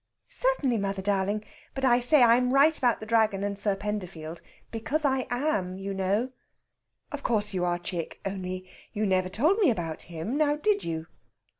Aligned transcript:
"Certainly, 0.29 0.79
mother 0.79 1.03
darling; 1.03 1.43
but 1.75 2.03
say 2.03 2.23
I'm 2.23 2.51
right 2.55 2.75
about 2.75 3.01
the 3.01 3.05
Dragon 3.05 3.43
and 3.43 3.55
Sir 3.55 3.75
Penderfield. 3.75 4.41
Because 4.71 5.05
I 5.05 5.27
am, 5.29 5.77
you 5.77 5.93
know." 5.93 6.31
"Of 7.11 7.21
course 7.21 7.53
you 7.53 7.63
are, 7.65 7.77
chick. 7.77 8.19
Only 8.25 8.67
you 8.93 9.05
never 9.05 9.29
told 9.29 9.59
me 9.59 9.69
about 9.69 10.01
him; 10.09 10.37
now, 10.37 10.55
did 10.55 10.83
you?" 10.83 11.05